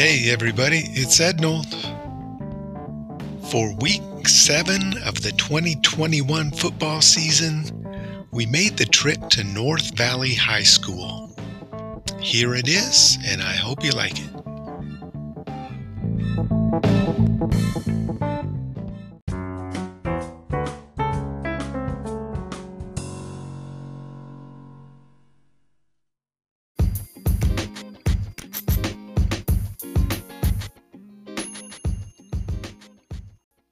Hey 0.00 0.30
everybody, 0.30 0.78
it's 0.92 1.20
Ednold. 1.20 1.70
For 3.50 3.76
week 3.82 4.00
seven 4.26 4.96
of 5.04 5.20
the 5.20 5.30
2021 5.32 6.52
football 6.52 7.02
season, 7.02 8.26
we 8.30 8.46
made 8.46 8.78
the 8.78 8.86
trip 8.86 9.20
to 9.28 9.44
North 9.44 9.94
Valley 9.98 10.34
High 10.34 10.62
School. 10.62 11.36
Here 12.18 12.54
it 12.54 12.66
is, 12.66 13.18
and 13.26 13.42
I 13.42 13.52
hope 13.52 13.84
you 13.84 13.90
like 13.90 14.18
it. 14.18 14.30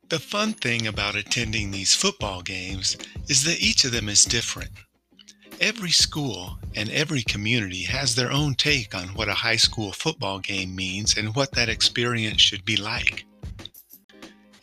The 0.09 0.19
fun 0.19 0.55
thing 0.55 0.87
about 0.87 1.17
attending 1.17 1.71
these 1.71 1.93
football 1.93 2.41
games 2.41 2.97
is 3.29 3.45
that 3.45 3.61
each 3.61 3.85
of 3.85 3.93
them 3.93 4.09
is 4.09 4.25
different. 4.25 4.71
Every 5.61 5.91
school 5.91 6.59
and 6.75 6.89
every 6.89 7.23
community 7.23 7.83
has 7.83 8.15
their 8.15 8.33
own 8.33 8.55
take 8.55 8.95
on 8.95 9.09
what 9.09 9.29
a 9.29 9.35
high 9.35 9.57
school 9.57 9.93
football 9.93 10.39
game 10.39 10.75
means 10.75 11.19
and 11.19 11.35
what 11.37 11.53
that 11.53 11.69
experience 11.69 12.41
should 12.41 12.65
be 12.65 12.79
like. 12.79 13.27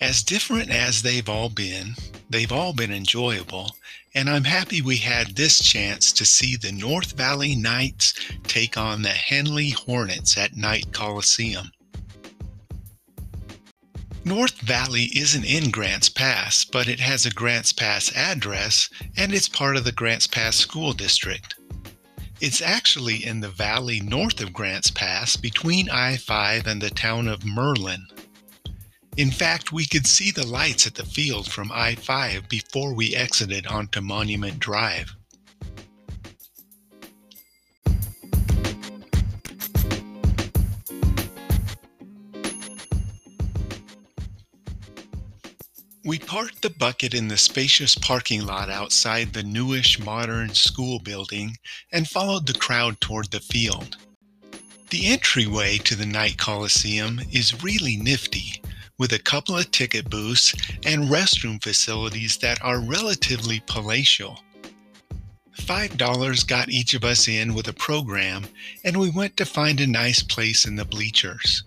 As 0.02 0.24
different 0.24 0.72
as 0.72 1.04
they've 1.04 1.30
all 1.30 1.50
been, 1.50 1.94
they've 2.28 2.52
all 2.52 2.74
been 2.74 2.92
enjoyable, 2.92 3.76
and 4.16 4.28
I'm 4.28 4.46
happy 4.46 4.82
we 4.82 4.98
had 4.98 5.36
this 5.36 5.60
chance 5.60 6.12
to 6.14 6.26
see 6.26 6.56
the 6.56 6.72
North 6.72 7.12
Valley 7.12 7.56
Knights 7.56 8.16
take 8.48 8.78
on 8.78 9.04
the 9.04 9.10
Henley 9.10 9.70
Hornets 9.70 10.40
at 10.40 10.58
Knight 10.58 10.92
Coliseum. 10.92 11.72
North 14.28 14.60
Valley 14.62 15.12
isn't 15.16 15.46
in 15.46 15.70
Grants 15.70 16.10
Pass, 16.10 16.66
but 16.66 16.88
it 16.88 17.00
has 17.00 17.28
a 17.28 17.30
Grants 17.30 17.72
Pass 17.72 18.12
address 18.16 18.90
and 19.16 19.32
it's 19.32 19.48
part 19.48 19.78
of 19.78 19.84
the 19.84 19.92
Grants 19.92 20.26
Pass 20.26 20.56
School 20.56 20.94
District. 20.94 21.54
It's 22.42 22.60
actually 22.60 23.24
in 23.24 23.40
the 23.40 23.50
valley 23.50 24.00
north 24.00 24.42
of 24.42 24.52
Grants 24.52 24.90
Pass 24.90 25.36
between 25.36 25.92
I 25.92 26.18
5 26.18 26.66
and 26.66 26.82
the 26.82 26.90
town 26.90 27.28
of 27.28 27.46
Merlin. 27.46 28.08
In 29.16 29.30
fact, 29.30 29.72
we 29.72 29.86
could 29.86 30.08
see 30.08 30.32
the 30.32 30.48
lights 30.48 30.88
at 30.88 30.96
the 30.96 31.06
field 31.06 31.52
from 31.52 31.72
I 31.72 31.94
5 31.94 32.50
before 32.50 32.96
we 32.96 33.16
exited 33.16 33.68
onto 33.68 34.02
Monument 34.02 34.60
Drive. 34.60 35.16
We 46.06 46.20
parked 46.20 46.62
the 46.62 46.70
bucket 46.70 47.16
in 47.16 47.30
the 47.30 47.38
spacious 47.38 47.96
parking 47.96 48.46
lot 48.46 48.70
outside 48.70 49.34
the 49.34 49.42
newish 49.42 49.98
modern 49.98 50.54
school 50.54 51.00
building 51.00 51.58
and 51.92 52.08
followed 52.08 52.46
the 52.46 52.54
crowd 52.54 53.02
toward 53.02 53.32
the 53.32 53.40
field. 53.40 53.98
The 54.92 55.08
entryway 55.08 55.80
to 55.80 55.96
the 55.96 56.06
Knight 56.06 56.38
Coliseum 56.38 57.22
is 57.32 57.64
really 57.64 57.98
nifty, 57.98 58.62
with 59.00 59.14
a 59.14 59.20
couple 59.20 59.58
of 59.58 59.72
ticket 59.72 60.08
booths 60.08 60.54
and 60.86 61.10
restroom 61.10 61.62
facilities 61.64 62.38
that 62.38 62.64
are 62.64 62.80
relatively 62.80 63.64
palatial. 63.66 64.40
$5 65.58 66.48
got 66.48 66.70
each 66.70 66.94
of 66.94 67.04
us 67.04 67.28
in 67.28 67.56
with 67.56 67.68
a 67.68 67.74
program, 67.74 68.46
and 68.84 68.96
we 68.96 69.10
went 69.10 69.36
to 69.38 69.46
find 69.46 69.82
a 69.82 69.88
nice 69.88 70.22
place 70.22 70.66
in 70.66 70.76
the 70.76 70.86
bleachers. 70.86 71.64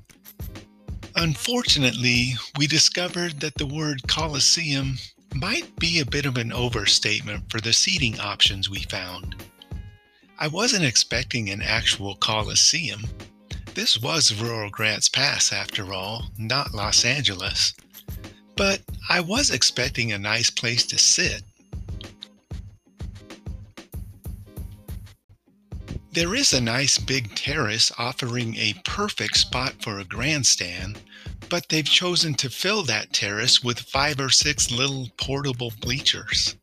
Unfortunately, 1.21 2.37
we 2.59 2.69
discovered 2.69 3.41
that 3.41 3.57
the 3.57 3.67
word 3.67 4.07
Coliseum 4.07 4.97
might 5.35 5.77
be 5.81 5.99
a 5.99 6.07
bit 6.07 6.25
of 6.27 6.39
an 6.39 6.53
overstatement 6.53 7.51
for 7.51 7.61
the 7.61 7.73
seating 7.73 8.21
options 8.21 8.71
we 8.71 8.85
found. 8.85 9.35
I 10.39 10.47
wasn't 10.47 10.85
expecting 10.85 11.51
an 11.51 11.61
actual 11.61 12.15
Coliseum. 12.15 13.03
This 13.75 14.01
was 14.01 14.33
rural 14.41 14.71
Grants 14.71 15.09
Pass, 15.09 15.53
after 15.53 15.93
all, 15.93 16.31
not 16.39 16.73
Los 16.73 17.05
Angeles. 17.05 17.75
But 18.55 18.83
I 19.11 19.19
was 19.19 19.51
expecting 19.51 20.13
a 20.13 20.19
nice 20.19 20.51
place 20.51 20.87
to 20.87 20.99
sit. 20.99 21.43
There 26.13 26.35
is 26.35 26.53
a 26.53 26.61
nice 26.61 26.99
big 26.99 27.35
terrace 27.35 27.93
offering 27.99 28.57
a 28.57 28.75
perfect 28.85 29.37
spot 29.37 29.75
for 29.81 29.99
a 29.99 30.05
grandstand, 30.05 31.01
but 31.49 31.69
they've 31.69 31.85
chosen 31.85 32.35
to 32.35 32.51
fill 32.51 32.83
that 32.85 33.13
terrace 33.13 33.63
with 33.63 33.81
five 33.81 34.21
or 34.21 34.31
six 34.31 34.71
little 34.71 35.09
portable 35.17 35.73
bleachers. 35.81 36.57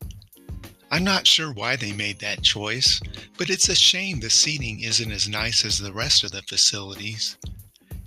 I'm 0.90 1.04
not 1.04 1.26
sure 1.26 1.52
why 1.52 1.76
they 1.76 1.92
made 1.92 2.20
that 2.20 2.42
choice, 2.42 3.00
but 3.36 3.50
it's 3.50 3.68
a 3.68 3.74
shame 3.74 4.20
the 4.20 4.30
seating 4.30 4.80
isn't 4.80 5.10
as 5.10 5.28
nice 5.28 5.64
as 5.64 5.78
the 5.78 5.92
rest 5.92 6.22
of 6.22 6.30
the 6.30 6.42
facilities. 6.42 7.36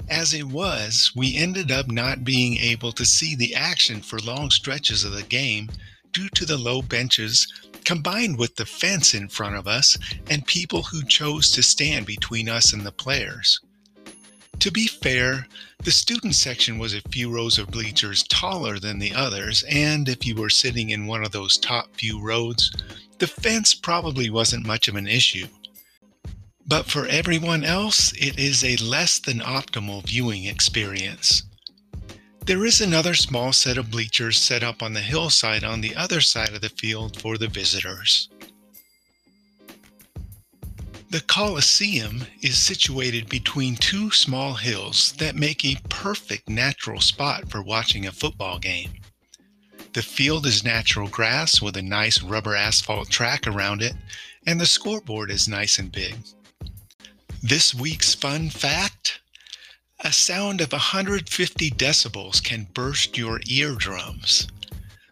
As 0.09 0.33
it 0.33 0.45
was, 0.45 1.11
we 1.15 1.35
ended 1.35 1.71
up 1.71 1.91
not 1.91 2.23
being 2.23 2.57
able 2.57 2.91
to 2.93 3.05
see 3.05 3.35
the 3.35 3.53
action 3.53 4.01
for 4.01 4.17
long 4.19 4.49
stretches 4.49 5.03
of 5.03 5.11
the 5.11 5.23
game 5.23 5.69
due 6.13 6.29
to 6.29 6.45
the 6.45 6.57
low 6.57 6.81
benches 6.81 7.47
combined 7.83 8.37
with 8.37 8.55
the 8.55 8.65
fence 8.65 9.13
in 9.13 9.27
front 9.27 9.55
of 9.55 9.67
us 9.67 9.97
and 10.29 10.45
people 10.47 10.83
who 10.83 11.03
chose 11.03 11.51
to 11.51 11.61
stand 11.61 12.05
between 12.05 12.47
us 12.47 12.73
and 12.73 12.85
the 12.85 12.91
players. 12.91 13.59
To 14.59 14.71
be 14.71 14.87
fair, 14.87 15.47
the 15.83 15.91
student 15.91 16.35
section 16.35 16.77
was 16.77 16.93
a 16.93 17.01
few 17.09 17.33
rows 17.33 17.57
of 17.57 17.71
bleachers 17.71 18.23
taller 18.23 18.77
than 18.77 18.99
the 18.99 19.13
others, 19.13 19.63
and 19.69 20.09
if 20.09 20.25
you 20.25 20.35
were 20.35 20.49
sitting 20.49 20.89
in 20.89 21.07
one 21.07 21.23
of 21.23 21.31
those 21.31 21.57
top 21.57 21.95
few 21.95 22.21
rows, 22.21 22.69
the 23.19 23.27
fence 23.27 23.73
probably 23.73 24.29
wasn't 24.29 24.65
much 24.65 24.89
of 24.89 24.95
an 24.95 25.07
issue. 25.07 25.47
But 26.67 26.87
for 26.87 27.05
everyone 27.05 27.63
else, 27.63 28.11
it 28.13 28.37
is 28.37 28.63
a 28.63 28.75
less 28.77 29.17
than 29.17 29.39
optimal 29.39 30.05
viewing 30.05 30.43
experience. 30.43 31.43
There 32.45 32.65
is 32.65 32.81
another 32.81 33.13
small 33.13 33.53
set 33.53 33.77
of 33.77 33.89
bleachers 33.89 34.37
set 34.37 34.61
up 34.61 34.83
on 34.83 34.91
the 34.91 34.99
hillside 34.99 35.63
on 35.63 35.79
the 35.79 35.95
other 35.95 36.19
side 36.19 36.53
of 36.53 36.61
the 36.61 36.69
field 36.69 37.21
for 37.21 37.37
the 37.37 37.47
visitors. 37.47 38.27
The 41.11 41.21
Coliseum 41.21 42.27
is 42.43 42.59
situated 42.59 43.29
between 43.29 43.77
two 43.77 44.11
small 44.11 44.53
hills 44.53 45.13
that 45.13 45.35
make 45.35 45.65
a 45.65 45.81
perfect 45.89 46.47
natural 46.47 47.01
spot 47.01 47.49
for 47.49 47.63
watching 47.63 48.05
a 48.05 48.11
football 48.11 48.59
game. 48.59 48.93
The 49.93 50.03
field 50.03 50.45
is 50.45 50.63
natural 50.63 51.07
grass 51.07 51.63
with 51.63 51.75
a 51.75 51.81
nice 51.81 52.21
rubber 52.21 52.55
asphalt 52.55 53.09
track 53.09 53.47
around 53.47 53.81
it, 53.81 53.95
and 54.45 54.61
the 54.61 54.67
scoreboard 54.67 55.31
is 55.31 55.47
nice 55.47 55.79
and 55.79 55.91
big. 55.91 56.15
This 57.41 57.73
week's 57.73 58.13
fun 58.13 58.51
fact 58.51 59.19
a 60.01 60.13
sound 60.13 60.61
of 60.61 60.71
150 60.71 61.71
decibels 61.71 62.43
can 62.43 62.67
burst 62.75 63.17
your 63.17 63.41
eardrums. 63.49 64.47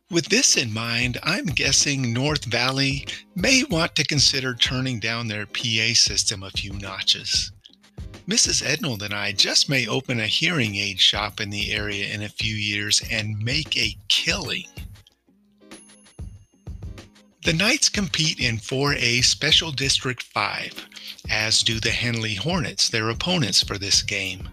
With 0.10 0.30
this 0.30 0.56
in 0.56 0.72
mind, 0.72 1.18
I'm 1.22 1.48
guessing 1.48 2.14
North 2.14 2.46
Valley 2.46 3.06
may 3.36 3.66
want 3.70 3.94
to 3.98 4.06
consider 4.06 4.56
turning 4.56 5.00
down 5.00 5.28
their 5.28 5.46
PA 5.46 5.94
system 5.96 6.44
a 6.44 6.50
few 6.50 6.72
notches. 6.72 7.52
Mrs. 8.26 8.64
Ednold 8.64 9.02
and 9.02 9.14
I 9.14 9.34
just 9.34 9.68
may 9.68 9.86
open 9.86 10.22
a 10.22 10.28
hearing 10.28 10.78
aid 10.78 11.02
shop 11.02 11.42
in 11.42 11.50
the 11.50 11.74
area 11.74 12.08
in 12.14 12.24
a 12.24 12.30
few 12.30 12.56
years 12.56 13.02
and 13.12 13.38
make 13.44 13.76
a 13.76 13.98
killing. 14.08 14.68
The 17.44 17.54
Knights 17.54 17.90
compete 17.90 18.40
in 18.40 18.60
4A 18.60 19.26
Special 19.26 19.72
District 19.72 20.24
5, 20.24 20.88
as 21.30 21.62
do 21.64 21.82
the 21.82 21.92
Henley 21.92 22.36
Hornets, 22.36 22.88
their 22.88 23.10
opponents 23.10 23.62
for 23.62 23.78
this 23.78 24.02
game. 24.02 24.48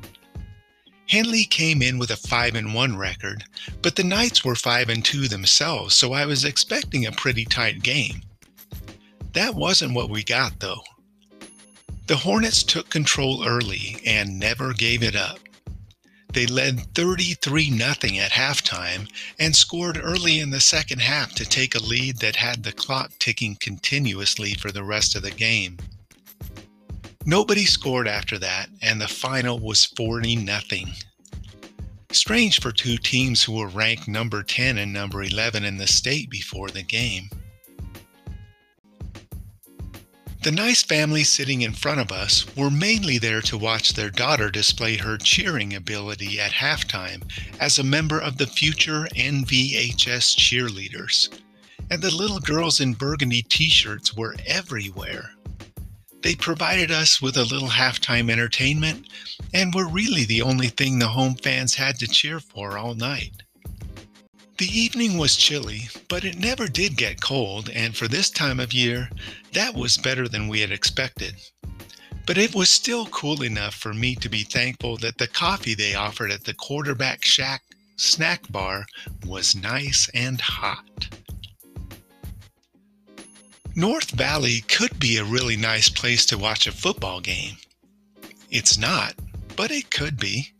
Henley 1.09 1.45
came 1.45 1.83
in 1.83 1.99
with 1.99 2.11
a 2.11 2.17
5 2.17 2.55
and 2.55 2.75
1 2.75 2.97
record, 2.97 3.45
but 3.83 3.97
the 3.97 4.05
Knights 4.05 4.45
were 4.45 4.55
5 4.55 4.89
and 4.89 5.05
2 5.05 5.29
themselves, 5.29 5.95
so 5.95 6.13
I 6.13 6.25
was 6.27 6.45
expecting 6.45 7.07
a 7.07 7.13
pretty 7.13 7.45
tight 7.45 7.83
game. 7.83 8.23
That 9.35 9.55
wasn't 9.55 9.95
what 9.95 10.11
we 10.11 10.23
got 10.23 10.61
though. 10.61 10.83
The 12.07 12.17
Hornets 12.17 12.63
took 12.63 12.91
control 12.91 13.47
early 13.47 13.97
and 14.07 14.39
never 14.39 14.73
gave 14.73 15.03
it 15.03 15.17
up. 15.17 15.39
They 16.33 16.47
led 16.47 16.95
33 16.95 17.71
0 17.71 17.91
at 17.91 18.33
halftime 18.33 19.09
and 19.39 19.55
scored 19.55 20.01
early 20.03 20.41
in 20.41 20.51
the 20.51 20.61
second 20.61 21.01
half 21.01 21.35
to 21.37 21.45
take 21.45 21.75
a 21.75 21.83
lead 21.83 22.19
that 22.19 22.37
had 22.37 22.63
the 22.63 22.73
clock 22.73 23.13
ticking 23.19 23.57
continuously 23.57 24.55
for 24.55 24.73
the 24.73 24.83
rest 24.83 25.15
of 25.15 25.23
the 25.23 25.31
game. 25.31 25.79
Nobody 27.27 27.65
scored 27.65 28.07
after 28.07 28.39
that, 28.39 28.69
and 28.83 29.01
the 29.01 29.09
final 29.09 29.59
was 29.59 29.87
40 29.87 30.37
nothing. 30.37 30.93
Strange 32.13 32.61
for 32.61 32.71
two 32.71 32.99
teams 32.99 33.43
who 33.43 33.53
were 33.53 33.69
ranked 33.69 34.07
number 34.07 34.43
10 34.43 34.77
and 34.79 34.93
number 34.93 35.23
11 35.23 35.65
in 35.65 35.79
the 35.79 35.87
state 35.87 36.29
before 36.29 36.69
the 36.69 36.83
game. 36.83 37.31
The 40.43 40.53
nice 40.53 40.83
family 40.83 41.25
sitting 41.25 41.63
in 41.63 41.73
front 41.73 42.01
of 42.01 42.13
us 42.13 42.45
were 42.55 42.71
mainly 42.71 43.17
there 43.17 43.41
to 43.41 43.57
watch 43.57 43.95
their 43.95 44.11
daughter 44.11 44.51
display 44.51 44.99
her 44.99 45.17
cheering 45.17 45.75
ability 45.75 46.39
at 46.39 46.53
halftime 46.53 47.23
as 47.59 47.79
a 47.79 47.83
member 47.83 48.21
of 48.21 48.37
the 48.37 48.47
future 48.47 49.09
NVHS 49.17 50.37
cheerleaders. 50.37 51.31
And 51.91 52.03
the 52.03 52.15
little 52.15 52.41
girls 52.41 52.81
in 52.81 52.93
burgundy 52.93 53.41
t 53.41 53.71
shirts 53.71 54.15
were 54.15 54.37
everywhere. 54.47 55.34
They 56.25 56.35
provided 56.35 56.91
us 56.91 57.21
with 57.21 57.37
a 57.37 57.45
little 57.45 57.69
halftime 57.69 58.31
entertainment 58.31 59.09
and 59.53 59.75
were 59.75 59.87
really 59.87 60.25
the 60.25 60.41
only 60.41 60.69
thing 60.69 60.99
the 60.99 61.09
home 61.09 61.35
fans 61.35 61.75
had 61.75 61.99
to 61.99 62.09
cheer 62.09 62.41
for 62.41 62.79
all 62.79 62.95
night. 62.95 63.43
The 64.57 64.67
evening 64.67 65.19
was 65.19 65.37
chilly, 65.37 65.91
but 66.09 66.25
it 66.25 66.39
never 66.39 66.67
did 66.67 66.97
get 66.97 67.21
cold, 67.21 67.69
and 67.69 67.95
for 67.95 68.09
this 68.09 68.31
time 68.31 68.59
of 68.59 68.73
year, 68.73 69.11
that 69.53 69.75
was 69.75 69.99
better 69.99 70.27
than 70.27 70.49
we 70.49 70.61
had 70.61 70.73
expected. 70.73 71.35
But 72.27 72.39
it 72.39 72.55
was 72.55 72.71
still 72.71 73.05
cool 73.09 73.43
enough 73.43 73.75
for 73.75 73.93
me 73.93 74.15
to 74.15 74.31
be 74.31 74.45
thankful 74.45 74.97
that 74.99 75.19
the 75.19 75.29
coffee 75.29 75.75
they 75.75 75.95
offered 75.95 76.31
at 76.31 76.45
the 76.45 76.55
Quarterback 76.55 77.23
Shack 77.23 77.65
snack 77.97 78.51
bar 78.51 78.87
was 79.27 79.55
nice 79.55 80.09
and 80.15 80.41
hot. 80.41 81.07
North 83.77 84.13
Valley 84.13 84.61
could 84.69 85.01
be 85.01 85.17
a 85.17 85.25
really 85.25 85.57
nice 85.57 85.89
place 85.89 86.25
to 86.27 86.39
watch 86.39 86.69
a 86.69 86.73
football 86.73 87.21
game. 87.21 87.57
It's 88.49 88.79
not, 88.79 89.15
but 89.57 89.73
it 89.73 89.91
could 89.91 90.17
be. 90.17 90.53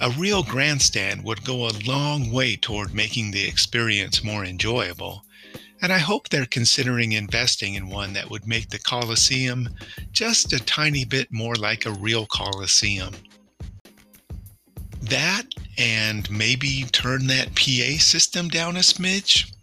A 0.00 0.10
real 0.10 0.42
grandstand 0.42 1.24
would 1.24 1.42
go 1.46 1.66
a 1.66 1.80
long 1.86 2.30
way 2.30 2.56
toward 2.56 2.94
making 2.94 3.30
the 3.30 3.48
experience 3.48 4.22
more 4.22 4.44
enjoyable, 4.44 5.24
and 5.80 5.90
I 5.90 5.98
hope 5.98 6.28
they're 6.28 6.44
considering 6.44 7.12
investing 7.12 7.74
in 7.74 7.88
one 7.88 8.12
that 8.12 8.28
would 8.28 8.46
make 8.46 8.68
the 8.68 8.78
Coliseum 8.78 9.70
just 10.12 10.52
a 10.52 10.62
tiny 10.64 11.06
bit 11.06 11.32
more 11.32 11.54
like 11.54 11.86
a 11.86 11.92
real 11.92 12.26
Coliseum. 12.26 13.14
That, 15.00 15.44
and 15.78 16.30
maybe 16.30 16.84
turn 16.92 17.28
that 17.28 17.54
PA 17.54 17.98
system 17.98 18.48
down 18.48 18.76
a 18.76 18.80
smidge, 18.80 19.54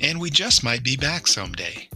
and 0.00 0.18
we 0.18 0.30
just 0.30 0.64
might 0.64 0.82
be 0.82 0.96
back 0.96 1.26
someday. 1.26 1.87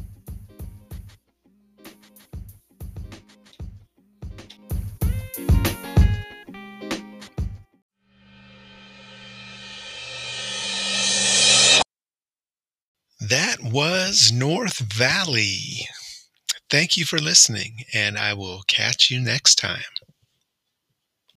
Was 13.72 14.30
North 14.30 14.80
Valley. 14.80 15.88
Thank 16.68 16.98
you 16.98 17.06
for 17.06 17.18
listening, 17.18 17.84
and 17.94 18.18
I 18.18 18.34
will 18.34 18.62
catch 18.66 19.10
you 19.10 19.18
next 19.18 19.54
time. 19.54 19.80